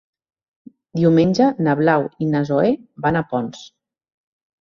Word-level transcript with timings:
Diumenge 0.99 1.49
na 1.67 1.75
Blau 1.81 2.05
i 2.25 2.29
na 2.31 2.41
Zoè 2.47 2.71
van 3.07 3.21
a 3.21 3.23
Ponts. 3.35 3.61